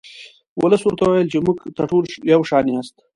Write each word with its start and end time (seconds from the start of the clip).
ولس 0.61 0.81
ورته 0.83 1.03
وویل 1.05 1.27
چې 1.33 1.37
موږ 1.45 1.57
ته 1.75 1.83
ټول 1.89 2.03
یو 2.33 2.41
شان 2.49 2.65
یاست. 2.69 2.95